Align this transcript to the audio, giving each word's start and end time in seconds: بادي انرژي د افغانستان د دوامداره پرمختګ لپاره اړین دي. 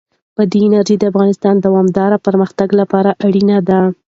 بادي 0.35 0.59
انرژي 0.67 0.95
د 0.99 1.03
افغانستان 1.11 1.53
د 1.57 1.61
دوامداره 1.67 2.17
پرمختګ 2.27 2.69
لپاره 2.81 3.09
اړین 3.25 3.49
دي. 3.69 3.81